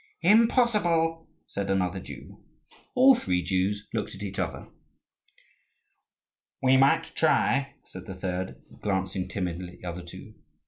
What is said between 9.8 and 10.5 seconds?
the other two.